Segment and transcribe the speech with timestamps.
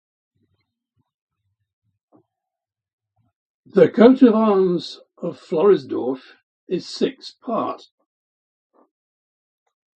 [3.67, 6.21] The coat of arms of Floridsdorf
[6.67, 7.83] is six-part.